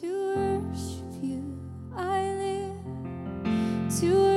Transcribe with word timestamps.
To 0.00 0.06
worship 0.34 1.22
you, 1.22 1.60
I 1.94 2.22
live. 2.32 4.00
To 4.00 4.31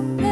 Amen. 0.00 0.29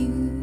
You 0.00 0.39